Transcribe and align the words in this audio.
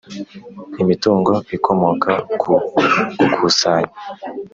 Imitungo 0.81 1.33
ikomoka 1.55 2.11
ku 2.41 2.47
gukusanya 3.17 3.93